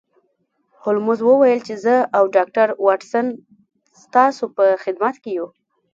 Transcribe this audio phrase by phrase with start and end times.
[0.81, 3.25] هولمز وویل چې زه او ډاکټر واټسن
[4.03, 5.47] ستاسو په خدمت کې یو